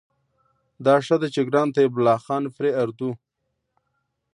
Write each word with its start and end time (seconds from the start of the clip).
دا 0.85 0.95
ښه 1.05 1.15
ده 1.21 1.27
چې 1.33 1.41
ګران 1.49 1.67
طيب 1.77 1.91
الله 1.95 2.17
خان 2.25 2.43
پرې 2.55 2.69
په 2.73 2.77
اردو 2.81 3.09